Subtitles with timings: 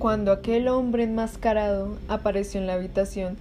[0.00, 3.36] Cuando aquel hombre enmascarado apareció en la habitación,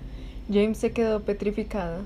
[0.52, 2.00] James se quedó petrificada.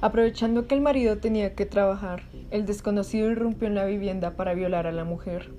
[0.00, 4.88] Aprovechando que el marido tenía que trabajar, el desconocido irrumpió en la vivienda para violar
[4.88, 5.52] a la mujer.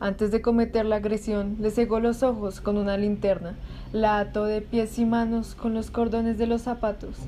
[0.00, 3.54] Antes de cometer la agresión, le cegó los ojos con una linterna,
[3.92, 7.18] la ató de pies y manos con los cordones de los zapatos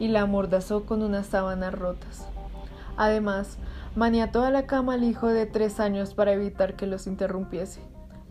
[0.00, 2.26] y la amordazó con unas sábanas rotas.
[2.96, 3.58] Además,
[3.94, 7.82] maniató a la cama al hijo de tres años para evitar que los interrumpiese.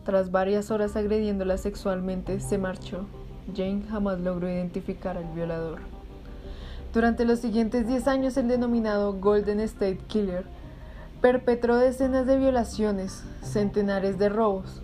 [0.06, 3.06] Tras varias horas agrediéndola sexualmente, se marchó.
[3.52, 5.80] Jane jamás logró identificar al violador.
[6.94, 10.44] Durante los siguientes diez años, el denominado Golden State Killer
[11.20, 14.80] perpetró decenas de violaciones, centenares de robos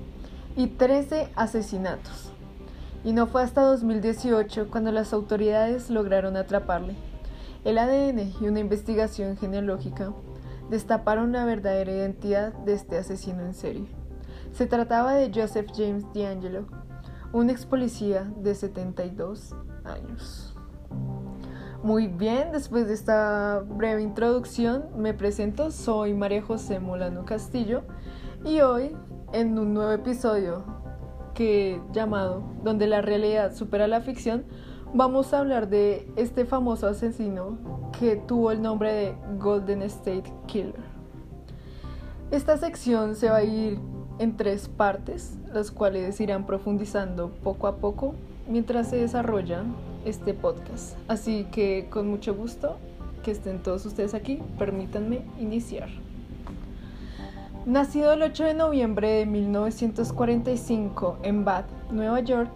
[0.56, 2.32] y 13 asesinatos.
[3.04, 6.96] Y no fue hasta 2018 cuando las autoridades lograron atraparle.
[7.64, 10.12] El ADN y una investigación genealógica
[10.68, 14.01] destaparon la verdadera identidad de este asesino en serie.
[14.52, 16.66] Se trataba de Joseph James D'Angelo,
[17.32, 19.54] un ex policía de 72
[19.84, 20.54] años.
[21.82, 27.82] Muy bien, después de esta breve introducción me presento, soy María José Molano Castillo
[28.44, 28.94] y hoy
[29.32, 30.64] en un nuevo episodio
[31.32, 34.44] que llamado Donde la realidad supera la ficción,
[34.92, 40.92] vamos a hablar de este famoso asesino que tuvo el nombre de Golden State Killer.
[42.30, 43.78] Esta sección se va a ir
[44.22, 48.14] en tres partes, las cuales irán profundizando poco a poco
[48.48, 49.64] mientras se desarrolla
[50.04, 50.96] este podcast.
[51.08, 52.78] Así que con mucho gusto
[53.24, 55.88] que estén todos ustedes aquí, permítanme iniciar.
[57.66, 62.50] Nacido el 8 de noviembre de 1945 en Bath, Nueva York,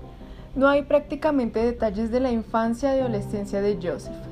[0.55, 4.26] no hay prácticamente detalles de la infancia y adolescencia de Joseph.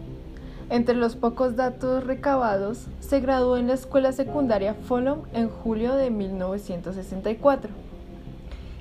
[0.74, 6.10] Entre los pocos datos recabados, se graduó en la escuela secundaria Fulham en julio de
[6.10, 7.70] 1964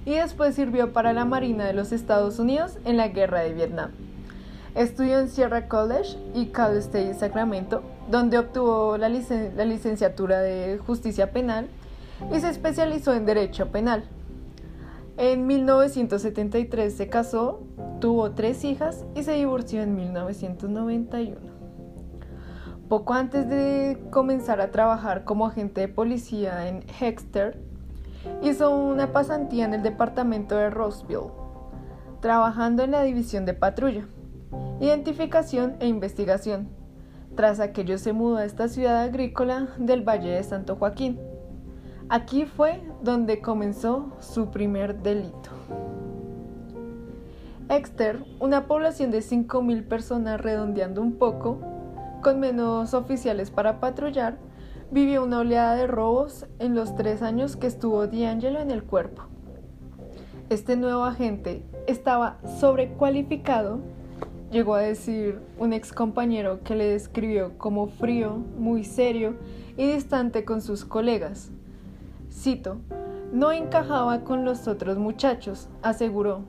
[0.04, 3.92] y después sirvió para la Marina de los Estados Unidos en la Guerra de Vietnam.
[4.74, 11.32] Estudió en Sierra College y Cal State Sacramento, donde obtuvo la, la licenciatura de Justicia
[11.32, 11.68] Penal
[12.36, 14.06] y se especializó en Derecho Penal.
[15.18, 17.62] En 1973 se casó,
[18.02, 21.53] tuvo tres hijas y se divorció en 1991.
[22.94, 27.60] Poco antes de comenzar a trabajar como agente de policía en Hexter,
[28.44, 31.32] hizo una pasantía en el departamento de Roseville,
[32.20, 34.06] trabajando en la división de patrulla
[34.80, 36.70] identificación e investigación.
[37.36, 41.20] Tras aquello se mudó a esta ciudad agrícola del Valle de Santo Joaquín.
[42.10, 45.50] Aquí fue donde comenzó su primer delito.
[47.70, 51.73] Exter, una población de 5.000 personas redondeando un poco,
[52.24, 54.38] con menos oficiales para patrullar,
[54.90, 59.24] vivió una oleada de robos en los tres años que estuvo D'Angelo en el cuerpo.
[60.50, 63.80] Este nuevo agente estaba sobrecualificado
[64.54, 69.34] llegó a decir un ex compañero que le describió como frío, muy serio
[69.78, 71.50] y distante con sus colegas.
[72.32, 72.78] Cito,
[73.32, 76.42] no encajaba con los otros muchachos, aseguró.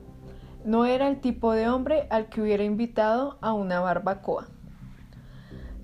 [0.63, 4.47] No era el tipo de hombre al que hubiera invitado a una barbacoa.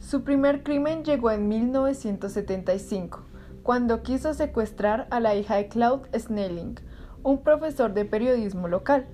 [0.02, 3.22] Su primer crimen llegó en 1975,
[3.62, 6.80] cuando quiso secuestrar a la hija de Claude Snelling,
[7.22, 9.06] un profesor de periodismo local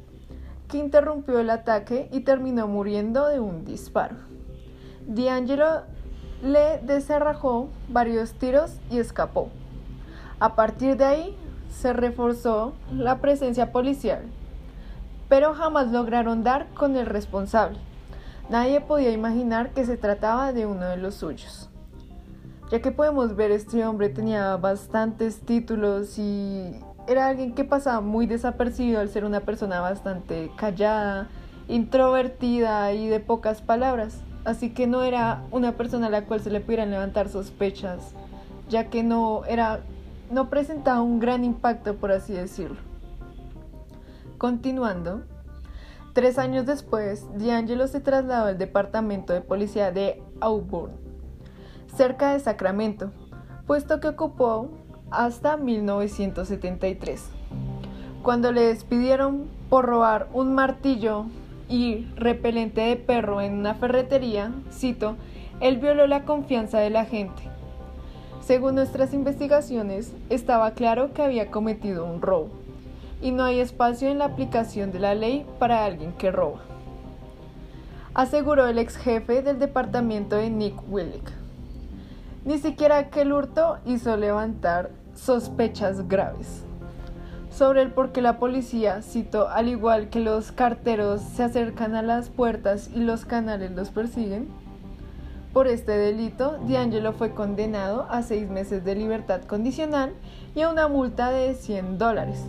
[0.70, 4.16] que interrumpió el ataque y terminó muriendo de un disparo.
[5.06, 5.82] D'Angelo
[6.42, 9.50] le desarrajó varios tiros y escapó.
[10.40, 11.38] A partir de ahí
[11.70, 14.24] se reforzó la presencia policial,
[15.28, 17.87] pero jamás lograron dar con el responsable.
[18.50, 21.70] Nadie podía imaginar que se trataba de uno de los suyos.
[22.72, 26.76] Ya que podemos ver, este hombre tenía bastantes títulos y
[27.08, 31.30] era alguien que pasaba muy desapercibido al ser una persona bastante callada,
[31.68, 34.22] introvertida y de pocas palabras.
[34.46, 38.14] Así que no era una persona a la cual se le pudieran levantar sospechas,
[38.70, 39.82] ya que no era
[40.32, 42.78] no presentaba un gran impacto, por así decirlo.
[44.38, 45.24] Continuando,
[46.18, 50.94] tres años después, D'Angelo se trasladó al departamento de policía de Auburn,
[51.96, 53.12] cerca de Sacramento,
[53.68, 54.72] puesto que ocupó
[55.12, 57.24] hasta 1973,
[58.24, 61.28] cuando le despidieron por robar un martillo
[61.70, 65.18] y repelente de perro en una ferretería, cito,
[65.60, 67.44] él violó la confianza de la gente.
[68.42, 72.50] Según nuestras investigaciones, estaba claro que había cometido un robo,
[73.22, 76.62] y no hay espacio en la aplicación de la ley para alguien que roba,
[78.14, 81.32] aseguró el ex jefe del departamento de Nick Willick.
[82.46, 86.64] Ni siquiera aquel hurto hizo levantar sospechas graves.
[87.50, 92.04] sobre el por qué la policía, cito, al igual que los carteros se acercan a
[92.04, 94.48] las puertas y los canales los persiguen.
[95.54, 100.14] Por este delito, D'Angelo fue condenado a seis meses de libertad condicional
[100.54, 102.46] y a una multa de 100 dólares,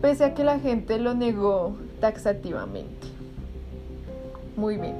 [0.00, 3.06] pese a que la gente lo negó taxativamente.
[4.56, 4.96] Muy bien.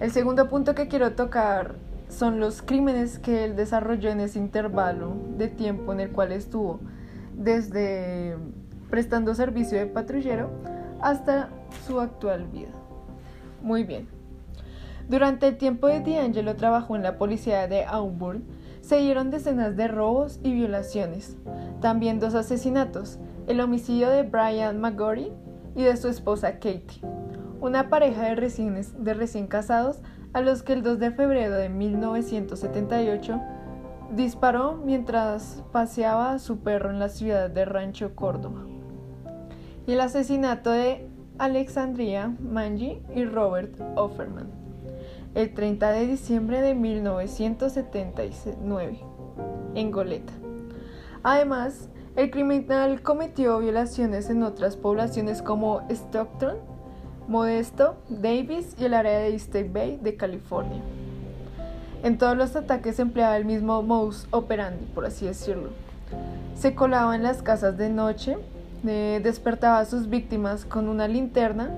[0.00, 1.74] El segundo punto que quiero tocar
[2.08, 6.80] son los crímenes que él desarrolló en ese intervalo de tiempo en el cual estuvo
[7.34, 8.36] desde
[8.90, 10.50] prestando servicio de patrullero
[11.00, 11.48] hasta
[11.86, 12.70] su actual vida.
[13.62, 14.08] Muy bien.
[15.08, 18.44] Durante el tiempo de D'Angelo trabajó en la policía de Auburn,
[18.80, 21.36] se dieron decenas de robos y violaciones,
[21.80, 25.32] también dos asesinatos, el homicidio de Brian McGorry
[25.74, 27.00] y de su esposa Katie,
[27.60, 29.98] una pareja de recién, de recién casados
[30.32, 33.40] a los que el 2 de febrero de 1978
[34.14, 38.64] disparó mientras paseaba a su perro en la ciudad de Rancho Córdoba.
[39.86, 41.08] Y el asesinato de
[41.38, 44.66] Alexandria Manji y Robert Offerman
[45.36, 48.98] el 30 de diciembre de 1979
[49.74, 50.32] en Goleta.
[51.22, 56.56] Además, el criminal cometió violaciones en otras poblaciones como Stockton,
[57.28, 60.80] Modesto, Davis y el área de East Bay de California.
[62.02, 65.70] En todos los ataques empleaba el mismo modus operandi, por así decirlo.
[66.54, 68.38] Se colaba en las casas de noche,
[68.86, 71.68] eh, despertaba a sus víctimas con una linterna,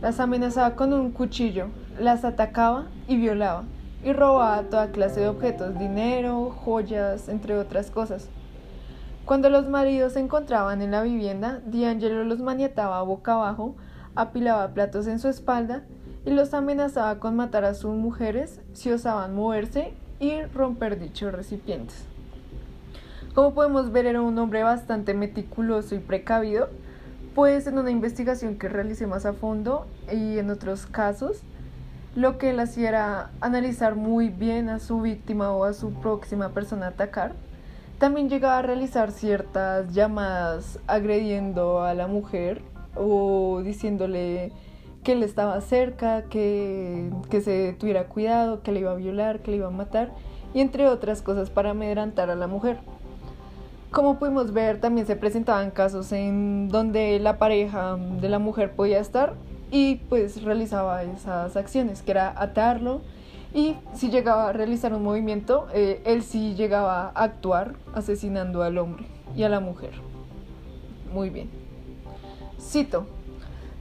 [0.00, 1.68] las amenazaba con un cuchillo,
[2.00, 3.62] las atacaba y violaba,
[4.02, 8.28] y robaba toda clase de objetos, dinero, joyas, entre otras cosas.
[9.24, 13.74] Cuando los maridos se encontraban en la vivienda, D'Angelo los maniataba boca abajo,
[14.14, 15.82] apilaba platos en su espalda
[16.26, 22.04] y los amenazaba con matar a sus mujeres si osaban moverse y romper dichos recipientes.
[23.34, 26.68] Como podemos ver, era un hombre bastante meticuloso y precavido,
[27.34, 31.40] pues en una investigación que realicé más a fondo y en otros casos,
[32.14, 36.50] lo que él hacía era analizar muy bien a su víctima o a su próxima
[36.50, 37.32] persona a atacar.
[38.04, 42.60] También llegaba a realizar ciertas llamadas agrediendo a la mujer
[42.94, 44.52] o diciéndole
[45.02, 49.52] que él estaba cerca, que, que se tuviera cuidado, que le iba a violar, que
[49.52, 50.12] le iba a matar,
[50.52, 52.76] y entre otras cosas para amedrantar a la mujer.
[53.90, 59.00] Como pudimos ver, también se presentaban casos en donde la pareja de la mujer podía
[59.00, 59.32] estar
[59.70, 63.00] y pues realizaba esas acciones, que era atarlo
[63.54, 68.78] y si llegaba a realizar un movimiento, eh, él sí llegaba a actuar asesinando al
[68.78, 69.06] hombre
[69.36, 69.92] y a la mujer.
[71.12, 71.48] Muy bien.
[72.60, 73.06] Cito,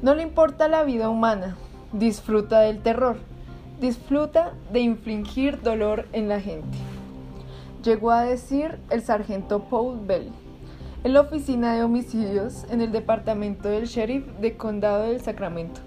[0.03, 1.57] no le importa la vida humana,
[1.91, 3.17] disfruta del terror,
[3.81, 6.77] disfruta de infligir dolor en la gente.
[7.83, 10.31] Llegó a decir el sargento Paul Bell
[11.03, 15.81] en la oficina de homicidios en el departamento del sheriff de Condado del Sacramento.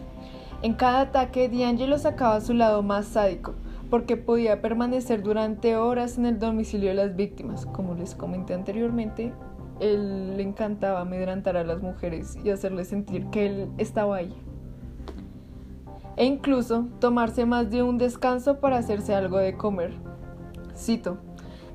[0.62, 3.54] En cada ataque, D'Angelo sacaba su lado más sádico,
[3.90, 9.32] porque podía permanecer durante horas en el domicilio de las víctimas, como les comenté anteriormente,
[9.80, 14.34] él le encantaba amedrantar a las mujeres y hacerles sentir que él estaba ahí.
[16.16, 19.92] E incluso tomarse más de un descanso para hacerse algo de comer.
[20.74, 21.18] Cito,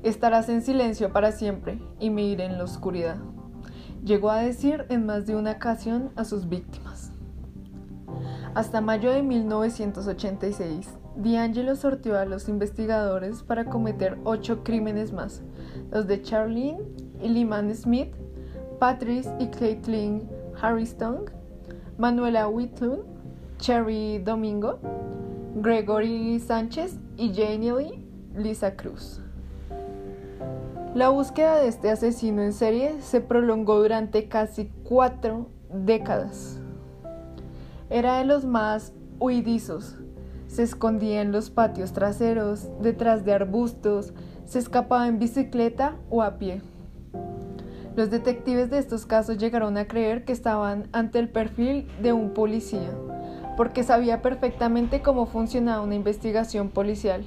[0.02, 3.18] estarás en silencio para siempre y me iré en la oscuridad.
[4.04, 7.12] Llegó a decir en más de una ocasión a sus víctimas.
[8.54, 15.42] Hasta mayo de 1986, D'Angelo sortió a los investigadores para cometer ocho crímenes más,
[15.90, 16.80] los de Charlene
[17.20, 18.14] Lyman Smith,
[18.78, 20.28] Patrice y Caitlin
[20.60, 21.24] Harrison,
[21.98, 23.04] Manuela Whitlund,
[23.58, 24.78] Cherry Domingo,
[25.56, 28.04] Gregory Sánchez y Janie Lee
[28.34, 29.20] Lisa Cruz.
[30.94, 36.60] La búsqueda de este asesino en serie se prolongó durante casi cuatro décadas.
[37.88, 40.01] Era de los más huidizos.
[40.52, 44.12] Se escondía en los patios traseros, detrás de arbustos,
[44.44, 46.60] se escapaba en bicicleta o a pie.
[47.96, 52.34] Los detectives de estos casos llegaron a creer que estaban ante el perfil de un
[52.34, 52.90] policía,
[53.56, 57.24] porque sabía perfectamente cómo funcionaba una investigación policial.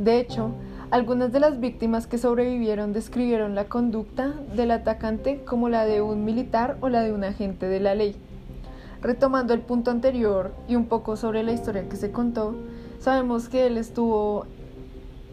[0.00, 0.50] De hecho,
[0.90, 6.24] algunas de las víctimas que sobrevivieron describieron la conducta del atacante como la de un
[6.24, 8.16] militar o la de un agente de la ley.
[9.02, 12.54] Retomando el punto anterior y un poco sobre la historia que se contó,
[12.98, 14.44] sabemos que él estuvo,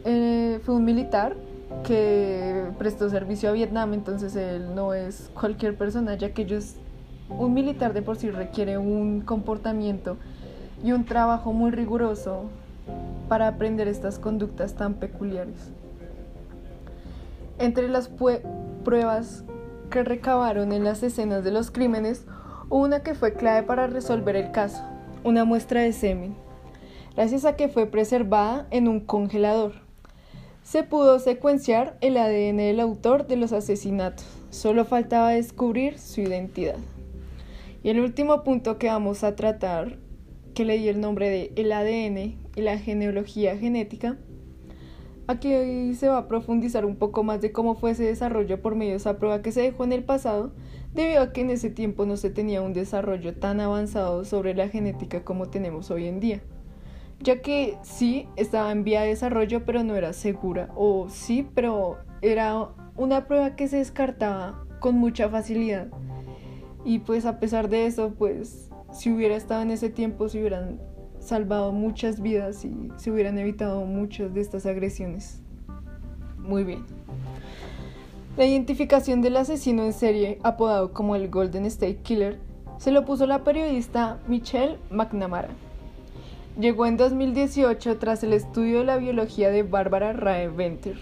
[0.05, 1.35] eh, fue un militar
[1.83, 6.75] que prestó servicio a Vietnam, entonces él no es cualquier persona, ya que ellos,
[7.29, 10.15] un militar de por sí requiere un comportamiento
[10.81, 12.45] y un trabajo muy riguroso
[13.27, 15.71] para aprender estas conductas tan peculiares.
[17.59, 18.09] Entre las
[18.85, 19.43] pruebas
[19.89, 22.25] que recabaron en las escenas de los crímenes,
[22.69, 24.83] una que fue clave para resolver el caso,
[25.23, 26.35] una muestra de semen,
[27.15, 29.73] gracias a que fue preservada en un congelador.
[30.63, 36.75] Se pudo secuenciar el ADN del autor de los asesinatos, solo faltaba descubrir su identidad.
[37.83, 39.97] Y el último punto que vamos a tratar,
[40.53, 44.17] que le di el nombre de el ADN y la genealogía genética,
[45.27, 48.91] aquí se va a profundizar un poco más de cómo fue ese desarrollo por medio
[48.91, 50.51] de esa prueba que se dejó en el pasado
[50.93, 54.69] debido a que en ese tiempo no se tenía un desarrollo tan avanzado sobre la
[54.69, 56.41] genética como tenemos hoy en día,
[57.19, 61.97] ya que sí estaba en vía de desarrollo pero no era segura, o sí, pero
[62.21, 65.87] era una prueba que se descartaba con mucha facilidad.
[66.85, 70.79] Y pues a pesar de eso, pues si hubiera estado en ese tiempo, se hubieran
[71.27, 75.41] salvado muchas vidas y se hubieran evitado muchas de estas agresiones.
[76.39, 76.85] Muy bien.
[78.37, 82.37] La identificación del asesino en serie, apodado como el Golden State Killer,
[82.77, 85.49] se lo puso la periodista Michelle McNamara.
[86.59, 90.97] Llegó en 2018 tras el estudio de la biología de Barbara Rae Venter,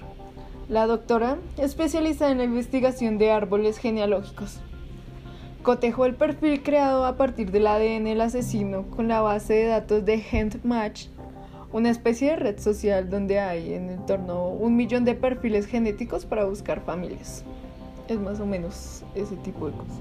[0.69, 4.59] la doctora especializada en la investigación de árboles genealógicos.
[5.65, 10.05] Cotejó el perfil creado a partir del ADN del asesino con la base de datos
[10.05, 11.07] de HandMatch
[11.73, 16.45] una especie de red social donde hay en torno un millón de perfiles genéticos para
[16.45, 17.43] buscar familias.
[18.07, 19.95] Es más o menos ese tipo de cosas.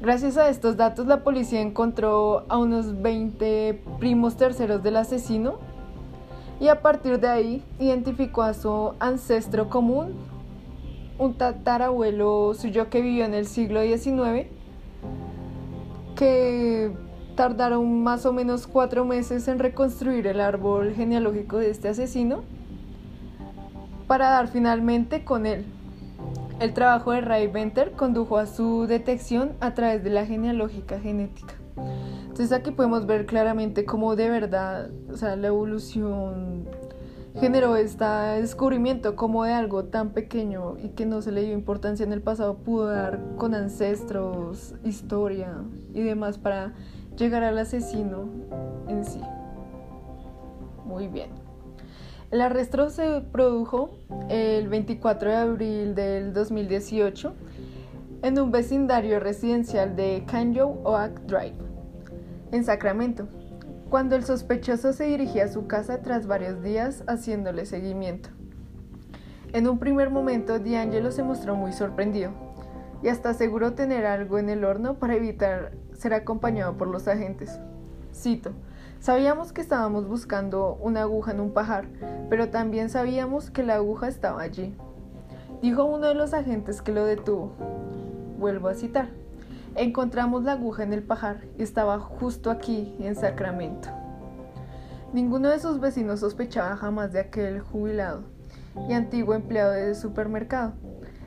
[0.00, 5.58] Gracias a estos datos, la policía encontró a unos 20 primos terceros del asesino
[6.60, 10.14] y a partir de ahí identificó a su ancestro común,
[11.18, 14.46] un tatarabuelo suyo que vivió en el siglo XIX,
[16.16, 16.92] que
[17.34, 22.42] tardaron más o menos cuatro meses en reconstruir el árbol genealógico de este asesino
[24.06, 25.64] para dar finalmente con él.
[26.60, 31.54] El trabajo de Ray Venter condujo a su detección a través de la genealógica genética.
[32.22, 36.68] Entonces aquí podemos ver claramente cómo de verdad, o sea, la evolución
[37.40, 42.04] generó este descubrimiento como de algo tan pequeño y que no se le dio importancia
[42.04, 45.54] en el pasado pudo dar con ancestros, historia
[45.94, 46.74] y demás para
[47.16, 48.28] llegar al asesino
[48.88, 49.20] en sí.
[50.84, 51.30] Muy bien.
[52.30, 53.90] El arresto se produjo
[54.28, 57.32] el 24 de abril del 2018
[58.22, 61.54] en un vecindario residencial de Canyon Oak Drive,
[62.50, 63.28] en Sacramento,
[63.90, 68.28] cuando el sospechoso se dirigía a su casa tras varios días haciéndole seguimiento.
[69.52, 72.32] En un primer momento, D'Angelo se mostró muy sorprendido
[73.02, 77.58] y hasta aseguró tener algo en el horno para evitar ser acompañado por los agentes.
[78.14, 78.50] Cito,
[79.00, 81.86] sabíamos que estábamos buscando una aguja en un pajar,
[82.28, 84.76] pero también sabíamos que la aguja estaba allí.
[85.62, 87.52] Dijo uno de los agentes que lo detuvo.
[88.38, 89.08] Vuelvo a citar.
[89.74, 93.88] Encontramos la aguja en el pajar y estaba justo aquí, en Sacramento.
[95.12, 98.24] Ninguno de sus vecinos sospechaba jamás de aquel jubilado
[98.88, 100.74] y antiguo empleado de supermercado.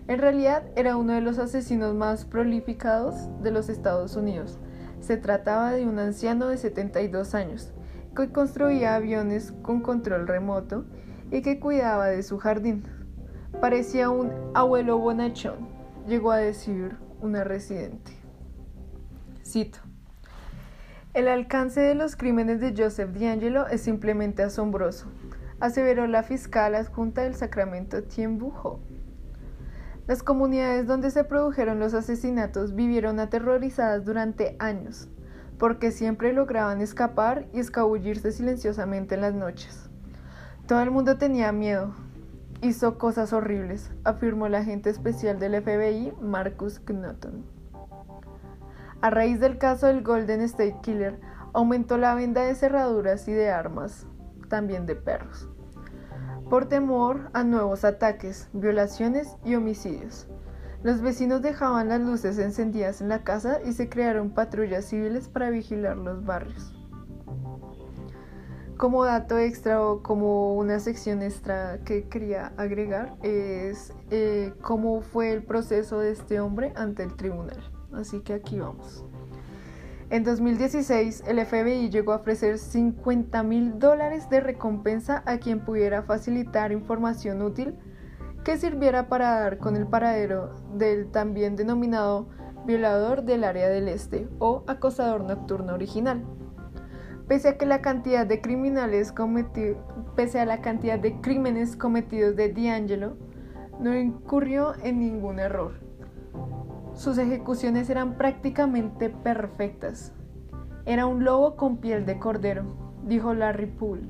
[0.08, 4.60] En realidad era uno de los asesinos más prolificados de los Estados Unidos.
[5.00, 7.72] Se trataba de un anciano de 72 años
[8.16, 10.86] que construía aviones con control remoto
[11.32, 12.84] y que cuidaba de su jardín.
[13.62, 15.70] Parecía un abuelo bonachón,
[16.08, 18.21] llegó a decir una residente.
[21.14, 25.08] El alcance de los crímenes de Joseph D'Angelo es simplemente asombroso,
[25.60, 28.80] aseveró la fiscal adjunta del Sacramento Tiembujo.
[30.08, 35.10] Las comunidades donde se produjeron los asesinatos vivieron aterrorizadas durante años,
[35.58, 39.90] porque siempre lograban escapar y escabullirse silenciosamente en las noches.
[40.66, 41.94] Todo el mundo tenía miedo.
[42.62, 47.44] Hizo cosas horribles, afirmó el agente especial del FBI, Marcus Knotton.
[49.02, 51.20] A raíz del caso del Golden State Killer,
[51.54, 54.06] aumentó la venta de cerraduras y de armas,
[54.50, 55.50] también de perros
[56.52, 60.28] por temor a nuevos ataques, violaciones y homicidios.
[60.84, 65.50] Los vecinos dejaban las luces encendidas en la casa y se crearon patrullas civiles para
[65.50, 66.76] vigilar los barrios.
[68.76, 75.32] Como dato extra o como una sección extra que quería agregar es eh, cómo fue
[75.32, 77.64] el proceso de este hombre ante el tribunal.
[77.94, 79.06] Así que aquí vamos.
[80.10, 86.04] En 2016, el FBI llegó a ofrecer 50 mil dólares de recompensa a quien pudiera
[86.04, 87.76] facilitar información útil
[88.44, 92.28] que sirviera para dar con el paradero del también denominado
[92.66, 96.24] violador del área del este o acosador nocturno original.
[97.28, 99.86] Pese a que la cantidad de crímenes cometidos
[102.36, 103.16] de D'Angelo,
[103.80, 105.91] no incurrió en ningún error.
[106.94, 110.14] Sus ejecuciones eran prácticamente perfectas.
[110.86, 112.64] Era un lobo con piel de cordero,
[113.06, 114.08] dijo Larry Poole,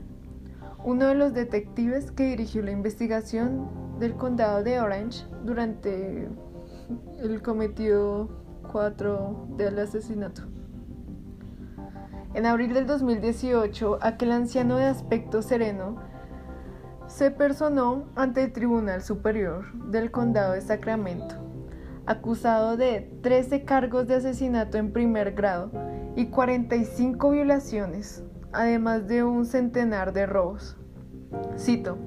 [0.84, 3.70] uno de los detectives que dirigió la investigación
[4.00, 6.28] del condado de Orange durante
[7.20, 8.30] el cometido
[8.72, 10.44] 4 del asesinato.
[12.34, 15.98] En abril del 2018, aquel anciano de aspecto sereno
[17.08, 21.36] se personó ante el Tribunal Superior del Condado de Sacramento,
[22.12, 25.72] acusado de 13 cargos de asesinato en primer grado
[26.16, 30.76] y 45 violaciones, además de un centenar de robos.
[31.58, 31.98] Cito,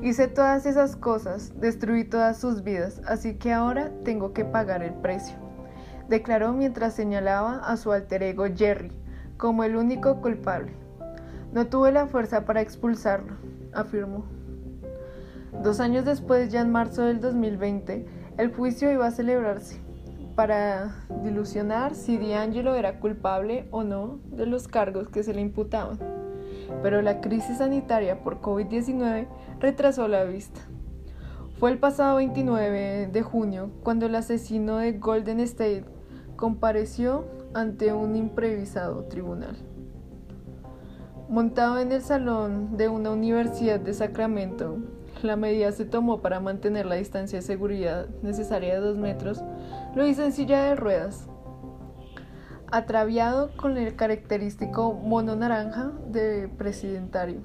[0.00, 4.94] hice todas esas cosas, destruí todas sus vidas, así que ahora tengo que pagar el
[4.94, 5.36] precio,
[6.08, 8.92] declaró mientras señalaba a su alter ego Jerry
[9.36, 10.72] como el único culpable.
[11.52, 13.34] No tuve la fuerza para expulsarlo,
[13.74, 14.24] afirmó.
[15.64, 19.80] Dos años después, ya en marzo del 2020, el juicio iba a celebrarse
[20.36, 25.98] para dilucionar si D'Angelo era culpable o no de los cargos que se le imputaban.
[26.80, 29.26] Pero la crisis sanitaria por COVID-19
[29.58, 30.60] retrasó la vista.
[31.58, 35.86] Fue el pasado 29 de junio cuando el asesino de Golden State
[36.36, 39.56] compareció ante un improvisado tribunal.
[41.28, 44.78] Montado en el salón de una universidad de Sacramento,
[45.22, 49.42] la medida se tomó para mantener la distancia de seguridad necesaria de dos metros,
[49.94, 51.28] lo hizo en silla de ruedas,
[52.70, 57.40] atraviado con el característico mono naranja de presidentario,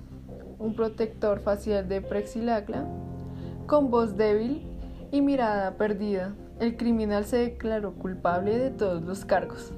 [0.60, 2.86] un protector facial de prexilacla,
[3.68, 4.68] con voz débil
[5.12, 6.36] y mirada perdida.
[6.60, 9.74] El criminal se declaró culpable de todos los cargos.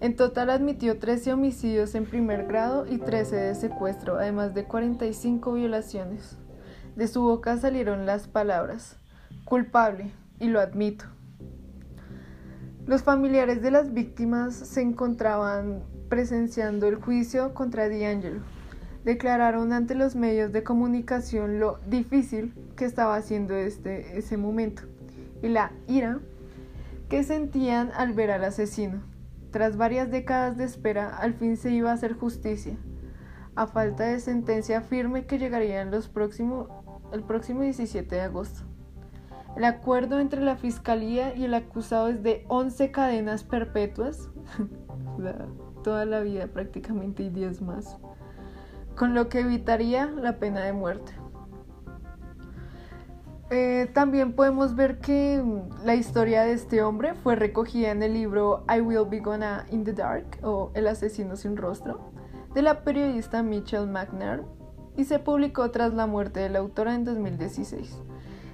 [0.00, 5.52] En total admitió 13 homicidios en primer grado y 13 de secuestro, además de 45
[5.54, 6.36] violaciones.
[6.96, 8.98] De su boca salieron las palabras,
[9.44, 11.06] culpable, y lo admito.
[12.86, 18.42] Los familiares de las víctimas se encontraban presenciando el juicio contra D'Angelo.
[19.04, 24.82] Declararon ante los medios de comunicación lo difícil que estaba haciendo este, ese momento
[25.42, 26.20] y la ira
[27.08, 29.02] que sentían al ver al asesino.
[29.50, 32.76] Tras varias décadas de espera, al fin se iba a hacer justicia,
[33.54, 36.08] a falta de sentencia firme que llegaría en los
[37.14, 38.62] el próximo 17 de agosto.
[39.56, 44.28] El acuerdo entre la fiscalía y el acusado es de 11 cadenas perpetuas,
[45.84, 47.98] toda la vida prácticamente y 10 más,
[48.96, 51.12] con lo que evitaría la pena de muerte.
[53.50, 58.14] Eh, también podemos ver que mm, la historia de este hombre fue recogida en el
[58.14, 62.10] libro I Will Be Gonna in the Dark o El asesino sin rostro
[62.54, 64.42] de la periodista Michelle McNair
[64.96, 67.98] y se publicó tras la muerte de la autora en 2016.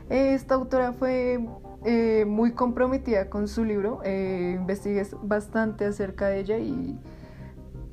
[0.08, 1.46] Esta autora fue
[1.84, 6.98] eh, muy comprometida con su libro, eh, investigué bastante acerca de ella y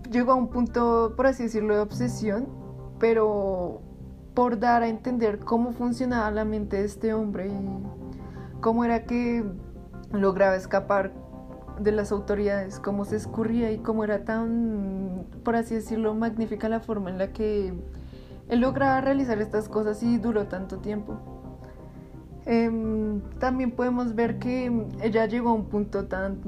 [0.10, 2.48] llegó a un punto, por así decirlo, de obsesión,
[3.00, 3.82] pero
[4.34, 7.84] por dar a entender cómo funcionaba la mente de este hombre y
[8.62, 9.44] cómo era que
[10.12, 11.12] lograba escapar
[11.80, 16.80] de las autoridades, cómo se escurría y cómo era tan, por así decirlo, magnífica la
[16.80, 17.74] forma en la que
[18.50, 21.18] él lograba realizar estas cosas y duró tanto tiempo.
[22.46, 26.40] Em, también podemos ver que ella llegó a un punto tan,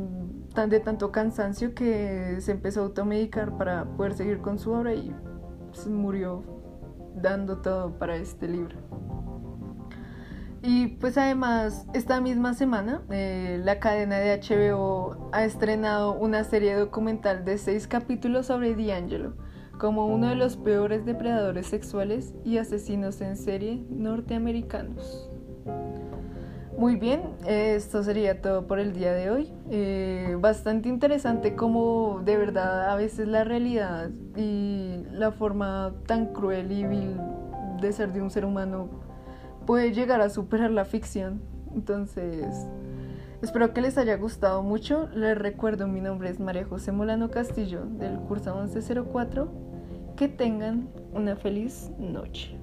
[0.70, 5.14] de tanto cansancio que se empezó a automedicar para poder seguir con su obra y
[5.90, 6.44] murió
[7.16, 8.78] dando todo para este libro.
[10.62, 16.76] Y pues además, esta misma semana, eh, la cadena de HBO ha estrenado una serie
[16.76, 19.36] documental de seis capítulos sobre D'Angelo,
[19.80, 25.32] como uno de los peores depredadores sexuales y asesinos en serie norteamericanos.
[26.78, 29.52] Muy bien, esto sería todo por el día de hoy.
[29.72, 36.72] Eh, bastante interesante como de verdad a veces la realidad y la forma tan cruel
[36.72, 37.18] y vil
[37.82, 38.90] de ser de un ser humano
[39.66, 41.42] puede llegar a superar la ficción.
[41.74, 42.68] Entonces,
[43.42, 45.08] espero que les haya gustado mucho.
[45.14, 49.69] Les recuerdo, mi nombre es María José Molano Castillo del curso 1104.
[50.20, 52.59] Que tengan una feliz noche.